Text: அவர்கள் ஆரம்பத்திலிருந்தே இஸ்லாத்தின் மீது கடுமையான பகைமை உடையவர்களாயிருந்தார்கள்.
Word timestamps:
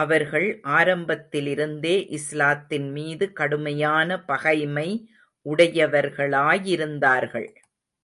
அவர்கள் 0.00 0.60
ஆரம்பத்திலிருந்தே 0.62 2.08
இஸ்லாத்தின் 2.08 2.90
மீது 2.90 3.32
கடுமையான 3.32 4.24
பகைமை 4.24 5.08
உடையவர்களாயிருந்தார்கள். 5.46 7.54